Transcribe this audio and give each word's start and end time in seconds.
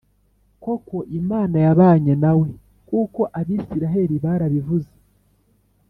koko 0.63 0.97
Imana 1.19 1.57
yabanye 1.65 2.13
na 2.23 2.31
we 2.39 2.49
kuko 2.87 3.21
Abisirayeli 3.39 4.15
barabivuze 4.23 4.93